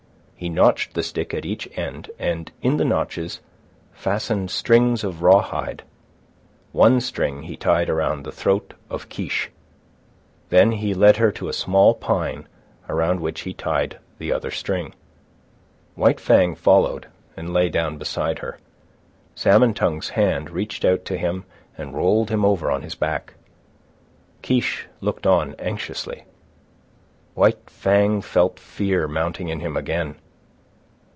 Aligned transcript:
He 0.35 0.49
notched 0.49 0.95
the 0.95 1.03
stick 1.03 1.35
at 1.35 1.45
each 1.45 1.69
end 1.77 2.09
and 2.17 2.51
in 2.63 2.77
the 2.77 2.83
notches 2.83 3.41
fastened 3.93 4.49
strings 4.49 5.03
of 5.03 5.21
raw 5.21 5.39
hide. 5.43 5.83
One 6.71 6.99
string 6.99 7.43
he 7.43 7.55
tied 7.55 7.91
around 7.91 8.23
the 8.23 8.31
throat 8.31 8.73
of 8.89 9.07
Kiche. 9.07 9.51
Then 10.49 10.71
he 10.71 10.95
led 10.95 11.17
her 11.17 11.31
to 11.33 11.47
a 11.47 11.53
small 11.53 11.93
pine, 11.93 12.47
around 12.89 13.19
which 13.19 13.41
he 13.41 13.53
tied 13.53 13.99
the 14.17 14.33
other 14.33 14.49
string. 14.49 14.95
White 15.93 16.19
Fang 16.19 16.55
followed 16.55 17.05
and 17.37 17.53
lay 17.53 17.69
down 17.69 17.99
beside 17.99 18.39
her. 18.39 18.57
Salmon 19.35 19.75
Tongue's 19.75 20.09
hand 20.09 20.49
reached 20.49 20.83
out 20.83 21.05
to 21.05 21.17
him 21.17 21.45
and 21.77 21.93
rolled 21.93 22.31
him 22.31 22.43
over 22.43 22.71
on 22.71 22.81
his 22.81 22.95
back. 22.95 23.35
Kiche 24.41 24.87
looked 25.01 25.27
on 25.27 25.53
anxiously. 25.59 26.23
White 27.35 27.69
Fang 27.69 28.21
felt 28.23 28.57
fear 28.59 29.07
mounting 29.07 29.49
in 29.49 29.59
him 29.59 29.77
again. 29.77 30.15